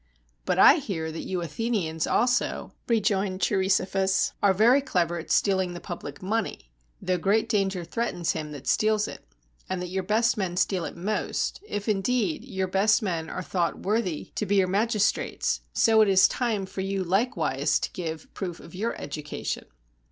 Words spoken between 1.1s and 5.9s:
that you Athenians also," rejoined Cheirisophus, "are very clever at steal ing the